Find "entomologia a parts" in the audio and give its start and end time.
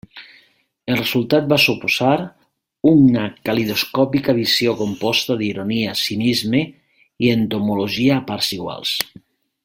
7.39-8.49